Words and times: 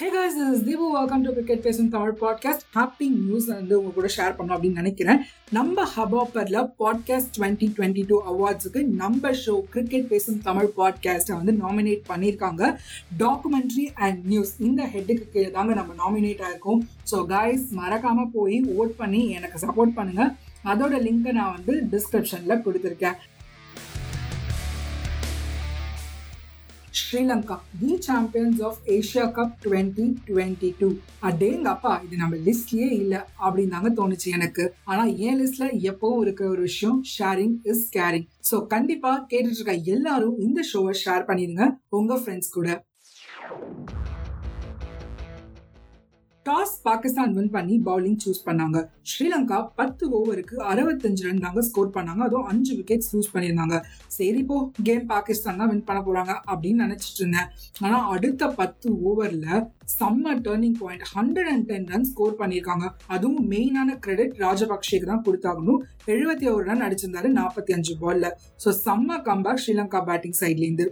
Hey 0.00 0.06
guys 0.14 0.34
is 0.44 0.64
Deepu 0.64 0.86
welcome 0.94 1.22
to 1.24 1.30
cricket 1.36 1.62
பேசும் 1.66 1.88
Tamil 1.92 2.16
podcast 2.22 2.64
happy 2.74 3.06
news 3.12 3.46
வந்து 3.52 3.74
உங்க 3.78 3.90
கூட 3.98 4.08
ஷேர் 4.16 4.34
பண்ணணும் 4.38 4.54
அப்படின்னு 4.56 4.80
நினைக்கிறேன். 4.80 5.20
நம்ம 5.56 5.84
ஹபாப்பரில் 5.92 6.58
பாட்காஸ்ட் 6.80 7.30
டுவெண்ட்டி 7.36 7.66
டுவெண்ட்டி 7.76 8.02
டூ 8.10 8.16
அவார்ட்ஸுக்கு 8.32 8.80
நம்ம 9.00 9.30
ஷோ 9.44 9.54
கிரிக்கெட் 9.74 10.10
பேசும் 10.10 10.42
தமிழ் 10.48 10.68
பாட்காஸ்ட்டை 10.78 11.36
வந்து 11.38 11.52
நாமினேட் 11.62 12.02
பண்ணியிருக்காங்க. 12.10 12.68
டாக்குமெண்ட்ரி 13.22 13.86
அண்ட் 14.06 14.20
நியூஸ் 14.32 14.52
இந்த 14.68 14.82
ஹெட்டுக்கு 14.94 15.28
கீழே 15.36 15.50
தாங்க 15.56 15.78
நம்ம 15.80 15.96
நாமினேட் 16.02 16.42
ஆயிருக்கோம். 16.48 16.82
ஸோ 17.12 17.18
கைஸ் 17.32 17.64
மறக்காமல் 17.80 18.32
போய் 18.36 18.58
ஓட் 18.76 18.94
பண்ணி 19.00 19.22
எனக்கு 19.38 19.62
சப்போர்ட் 19.64 19.96
பண்ணுங்கள் 20.00 20.34
அதோட 20.72 21.00
லிங்கை 21.06 21.34
நான் 21.40 21.56
வந்து 21.56 21.76
டிஸ்கிரிப்ஷனில் 21.94 22.62
கொடுத்துருக்கேன். 22.66 23.16
Sri Lanka 26.98 27.56
the 27.80 27.92
champions 28.06 28.60
of 28.68 28.78
Asia 28.94 29.24
cup 29.36 29.54
twenty 29.64 30.06
twenty 30.28 30.70
two 30.80 30.88
அடேங்கப்பா 31.28 31.92
இது 32.04 32.16
நம்ம 32.22 32.36
லிஸ்ட்லயே 32.46 32.88
இல்லை 33.00 33.20
அப்படின்னு 33.44 33.74
தாங்க 33.74 33.90
தோணுச்சு 33.98 34.28
எனக்கு. 34.38 34.64
ஆனா 34.90 35.04
என் 35.26 35.38
லிஸ்ட்ல 35.40 35.68
எப்பவும் 35.90 36.22
இருக்கிற 36.24 36.48
ஒரு 36.54 36.64
விஷயம் 36.68 36.98
ஷேரிங் 37.14 37.56
இஸ் 37.72 37.84
கேரிங் 37.96 38.26
ஸோ 38.50 38.58
கண்டிப்பா 38.74 39.12
கேட்டுட்டு 39.32 39.58
இருக்க 39.60 39.94
எல்லாரும் 39.96 40.36
இந்த 40.48 40.62
ஷோவை 40.72 40.94
ஷேர் 41.04 41.28
பண்ணிடுங்க. 41.30 41.66
உங்க 42.00 42.20
ஃப்ரெண்ட்ஸ் 42.22 42.54
கூட. 42.58 42.68
டாஸ் 46.46 46.74
பாகிஸ்தான் 46.86 47.32
வின் 47.36 47.52
பண்ணி 47.54 47.74
பவுலிங் 47.86 48.18
சூஸ் 48.24 48.42
பண்ணாங்க. 48.48 48.78
ஸ்ரீலங்கா 49.10 49.58
பத்து 49.78 50.04
ஓவருக்கு 50.18 50.56
அறுபத்தஞ்சு 50.72 51.22
ரன் 51.26 51.42
தாங்க 51.44 51.62
ஸ்கோர் 51.68 51.94
பண்ணாங்க. 51.96 52.22
அதுவும் 52.28 52.48
அஞ்சு 52.52 52.72
விக்கெட்ஸ் 52.78 53.10
லூஸ் 53.14 53.30
பண்ணியிருந்தாங்க. 53.34 53.76
சரி 54.16 54.42
போ 54.50 54.56
கேம் 54.88 55.06
பாகிஸ்தான் 55.12 55.60
தான் 55.60 55.70
வின் 55.72 55.86
பண்ண 55.88 56.00
போறாங்க 56.08 56.34
அப்படின்னு 56.52 56.84
நினைச்சிட்டு 56.86 57.20
இருந்தேன். 57.22 57.48
ஆனா 57.84 57.98
அடுத்த 58.14 58.48
பத்து 58.60 58.90
ஓவர்ல 59.10 59.46
செம்ம 59.96 60.34
turning 60.46 60.76
point 60.82 61.06
hundred 61.14 61.50
and 61.54 61.66
ten 61.70 61.88
run 61.94 62.06
score 62.10 62.38
பண்ணியிருக்காங்க. 62.42 62.86
அதுவும் 63.16 63.48
மெயினான 63.54 63.98
கிரெடிட் 64.04 64.36
ராஜபக்சேக்கு 64.44 65.08
தான் 65.12 65.24
கொடுத்தாகணும். 65.28 65.82
எழுபத்தி 66.14 66.48
ஒரு 66.54 66.64
ரன் 66.70 66.84
அடிச்சிருந்தாரு 66.88 67.30
நாற்பத்தி 67.40 67.74
அஞ்சு 67.78 67.96
பால்ல 68.04 68.28
ஸோ 68.64 68.70
செம்ம 68.84 69.18
கம்பேக் 69.30 69.62
ஸ்ரீலங்கா 69.64 70.02
பேட்டிங் 70.10 70.38
சைட்லேருந்து 70.42 70.86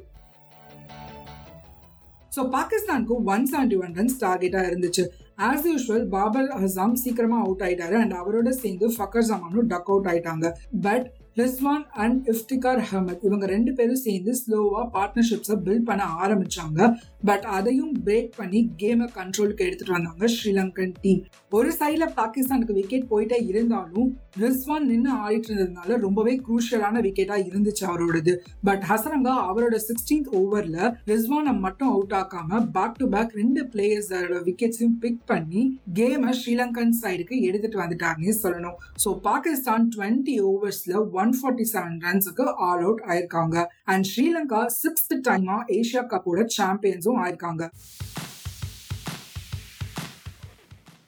ஸோ 2.35 2.43
பாகிஸ்தானுக்கு 2.57 3.17
ஒன் 3.35 3.45
செவன்டி 3.53 3.77
ஒன் 3.85 3.95
ரன்ஸ் 3.99 4.19
டார்கெட்டாக 4.25 4.69
இருந்துச்சு. 4.71 5.05
ஆஸ் 5.49 5.67
யூஷுவல் 5.73 6.07
பாபர் 6.15 6.49
அசாம் 6.59 6.97
சீக்கிரமா 7.03 7.39
அவுட் 7.45 7.65
ஆயிட்டாரு. 7.67 7.97
அண்ட் 8.03 8.15
அவரோட 8.21 8.49
சேர்ந்து 8.63 8.89
ஃபக்கர் 8.97 9.29
ஜமானும் 9.31 9.69
டக் 9.73 9.91
அவுட் 9.93 10.09
ஆயிட்டாங்க. 10.13 10.49
But 10.87 11.07
Rizwan 11.37 11.85
and 12.03 12.19
Iftikhar 12.33 12.81
Ahmed. 12.85 13.23
இவங்க 13.29 13.45
ரெண்டு 13.53 13.71
பேரும் 13.79 14.03
சேர்ந்து 14.07 14.33
ஸ்லோவாக 14.41 14.85
பார்ட்னர்ஷிப்ஸை 14.97 15.57
பில்ட் 15.67 15.87
பண்ண 15.89 16.05
ஆரம்பிச்சாங்க. 16.25 16.81
பட் 17.29 17.47
அதையும் 17.57 17.95
பிரேக் 18.07 18.33
பண்ணி 18.39 18.61
கேமை 18.81 19.07
கண்ட்ரோலுக்கு 19.17 19.67
எடுத்துட்டு 19.67 19.95
வந்தாங்க 19.97 20.27
ஸ்ரீலங்கன் 20.35 20.95
டீம் 21.05 21.23
ஒரு 21.59 21.71
சைடில் 21.79 22.15
பாகிஸ்தானுக்கு 22.21 22.77
விக்கெட் 22.79 23.11
போயிட்டே 23.13 23.39
இருந்தாலும் 23.51 24.09
ரிஸ்வான் 24.43 24.87
நின்று 24.91 25.11
ஆடிட்டு 25.25 25.49
இருந்ததுனால 25.51 25.99
ரொம்பவே 26.05 26.33
குரூஷியலான 26.47 27.03
விக்கெட்டாக 27.07 27.47
இருந்துச்சு 27.51 27.85
அவரோடது. 27.91 28.33
பட் 28.69 28.85
ஹசரங்கா 28.91 29.35
அவரோட 29.51 29.77
சிக்ஸ்டீன்த் 29.89 30.31
ஓவரில் 30.41 30.81
ரிஸ்வானை 31.13 31.53
மட்டும் 31.67 31.91
அவுட் 31.95 32.17
ஆக்காம 32.21 32.61
பேக் 32.77 32.99
டு 33.01 33.09
பேக் 33.15 33.37
ரெண்டு 33.41 33.63
பிளேயர்ஸோட 33.73 34.41
விக்கெட்ஸையும் 34.49 34.97
பிக் 35.05 35.23
பண்ணி 35.33 35.63
கேமை 35.99 36.33
ஸ்ரீலங்கன் 36.41 36.95
சைடுக்கு 37.03 37.37
எடுத்துட்டு 37.49 37.83
வந்துட்டாங்கன்னு 37.85 38.37
சொல்லணும். 38.45 38.79
ஸோ 39.05 39.11
பாகிஸ்தான் 39.29 39.87
டுவெண்ட்டி 39.97 40.37
ஓவர்ஸில் 40.51 40.99
ஒன் 41.21 41.24
ஃபார்ட்டி 41.33 41.65
செவன் 41.73 41.97
ரன்ஸுக்கு 42.07 42.45
ஆல் 42.67 42.83
அவுட் 42.83 43.03
ஆயிருக்காங்க. 43.07 43.65
அண்ட் 43.85 44.07
ஸ்ரீலங்கா 44.11 44.63
சிக்ஸ்த் 44.83 45.15
டைமா 45.29 45.59
ஏஷியா 45.79 46.05
கப்போட 46.13 46.47
சாம்பியன்ஸும் 46.59 47.21
ஆயிருக்காங்க. 47.25 47.71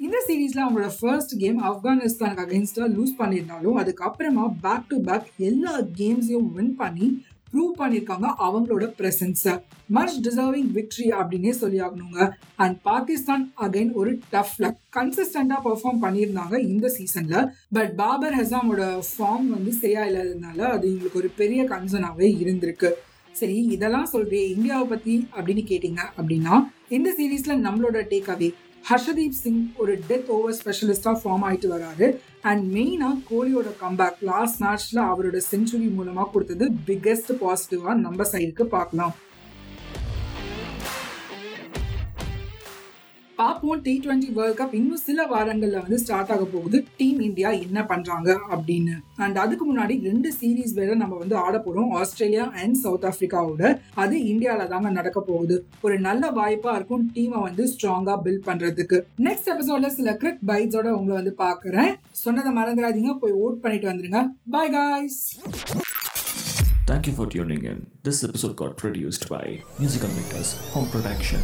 இந்த 0.06 0.16
சீரீஸ்ல 0.26 0.60
அவங்களோட 0.64 0.90
ஃபர்ஸ்ட் 1.00 1.38
கேம் 1.38 1.62
ஆப்கானிஸ்தானுக்கு 1.62 2.44
அகைன்ஸ்டா 2.46 2.86
லூஸ் 2.96 3.14
பண்ணியிருந்தாலும் 3.18 3.78
அதுக்கப்புறமா 3.82 4.44
பேக் 4.60 4.88
டு 4.88 5.00
பேக் 5.00 5.28
எல்லா 5.36 5.72
கேம்ஸையும் 6.00 6.50
வின் 6.56 6.74
பண்ணி 6.74 7.08
ப்ரூவ் 7.56 7.74
பண்ணியிருக்காங்க 7.78 8.28
அவங்களோட 8.46 8.86
பிரசன்ஸை 8.98 9.54
மச் 9.88 10.16
டிசர்விங் 10.28 10.70
விக்ட்ரி 10.74 11.06
அப்படின்னே 11.18 11.50
சொல்லி 11.50 11.80
ஆகணுங்க 11.80 12.20
அண்ட் 12.56 12.76
பாகிஸ்தான் 12.82 13.44
அகைன் 13.66 13.92
ஒரு 13.92 14.12
டஃப் 14.30 14.56
லக் 14.58 14.80
கன்சிஸ்டண்டா 14.96 15.58
பெர்ஃபார்ம் 15.64 16.02
பண்ணியிருந்தாங்க 16.02 16.56
இந்த 16.66 16.92
சீசன்ல 16.98 17.46
பட் 17.72 17.94
பாபர் 17.96 18.34
ஹசாமோட 18.34 18.82
ஃபார்ம் 19.10 19.48
வந்து 19.48 19.72
சரியா 19.72 20.04
இல்லாததுனால 20.04 20.58
அது 20.58 20.88
எங்களுக்கு 20.92 21.18
ஒரு 21.18 21.30
பெரிய 21.36 21.62
கன்சர்னாவே 21.64 22.28
இருந்திருக்கு. 22.42 22.90
சரி 23.32 23.56
இதெல்லாம் 23.64 24.10
சொல்றே 24.12 24.42
இந்தியாவை 24.48 24.86
பத்தி 24.88 25.28
அப்படின்னு 25.36 25.62
கேட்டீங்க 25.70 26.02
அப்படின்னா 26.18 26.54
இந்த 26.88 27.14
சீரீஸ்ல 27.18 27.56
நம்மளோட 27.66 28.00
டேக் 28.12 28.30
அவே 28.34 28.48
ஹர்ஷதீப் 28.88 29.38
சிங் 29.42 29.62
ஒரு 29.76 29.92
டெத் 30.08 30.28
ஓவர் 30.34 30.56
ஸ்பெஷலிஸ்டாக 30.58 31.14
ஃபார்ம் 31.20 31.44
ஆகிட்டு 31.46 31.68
வராரு. 31.72 32.06
அண்ட் 32.50 32.64
மெயினாக 32.74 33.14
கோலியோட 33.30 33.70
கம்பேக் 33.80 34.18
லாஸ்ட் 34.28 34.60
மேட்ச்ல 34.62 34.98
அவரோட 35.10 35.38
செஞ்சுரி 35.50 35.88
மூலமாக 35.94 36.28
கொடுத்தது 36.34 36.66
பிக்கெஸ்ட் 36.86 37.32
பாசிட்டிவாக 37.40 37.94
நம்ம 37.94 38.28
சைடுக்கு 38.32 38.64
பார்க்கலாம். 38.76 39.14
பார்ப்போம் 43.36 43.82
டி 43.82 43.92
டுவெண்ட்டி 44.04 44.32
வேர்ல்ட் 44.32 44.58
கப் 44.58 44.74
இன்னும் 44.74 45.02
சில 45.06 45.24
வாரங்கள்ல 45.32 45.80
வந்து 45.80 45.98
ஸ்டார்ட் 45.98 46.30
ஆக 46.30 46.44
போகுது. 46.44 46.84
டீம் 46.96 47.20
இந்தியா 47.20 47.50
என்ன 47.50 47.86
பண்றாங்க 47.86 48.40
அப்படின்னு. 48.50 48.94
அண்ட் 49.16 49.38
அதுக்கு 49.38 49.64
முன்னாடி 49.70 50.02
ரெண்டு 50.02 50.32
சீரீஸ் 50.40 50.72
வேற 50.74 50.94
நம்ம 50.94 51.16
வந்து 51.16 51.36
ஆட 51.36 51.62
போறோம். 51.66 51.90
ஆஸ்திரேலியா 51.90 52.50
அண்ட் 52.50 52.74
சவுத் 52.74 53.04
ஆப்பிரிக்காவோட 53.04 53.80
அது 53.94 54.16
இந்தியாவில 54.18 54.68
தாங்க 54.68 54.90
நடக்க 54.90 55.20
போகுது. 55.20 55.66
ஒரு 55.80 56.00
நல்ல 56.00 56.30
வாய்ப்பா 56.30 56.74
இருக்கும் 56.74 57.10
டீமை 57.14 57.40
வந்து 57.42 57.64
ஸ்ட்ராங்கா 57.72 58.14
பில்ட் 58.24 58.46
பண்றதுக்கு. 58.48 59.00
நெக்ஸ்ட் 59.18 59.52
எபிசோட்ல 59.54 59.86
சில 59.86 60.16
கிரிக் 60.22 60.42
பைட்ஸோட 60.46 60.88
உங்களை 61.00 61.22
வந்து 61.22 61.34
பாக்குறேன் 61.38 61.94
சொன்னதை 62.10 62.52
மறந்துடாதீங்க. 62.58 63.18
போய் 63.18 63.32
ஓட் 63.32 63.62
பண்ணிட்டு 63.66 63.88
வந்துருங்க. 63.88 64.22
Bye 64.50 64.70
guys 64.70 65.38
Thank 66.90 67.06
you 67.08 67.14
for 67.14 67.26
tuning 67.32 67.64
in. 67.70 67.78
This 68.04 68.18
episode 68.26 68.54
got 68.60 68.74
produced 68.82 69.24
by 69.32 69.46
Musical 69.80 70.12
Makers 70.18 70.50
Home 70.74 70.90
Production. 70.92 71.42